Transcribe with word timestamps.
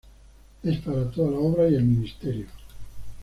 Es 0.63 0.79
para 0.79 1.11
toda 1.11 1.29
la 1.29 1.37
obra 1.37 1.69
y 1.69 1.75
el 1.75 1.83
ministerio". 1.83 2.47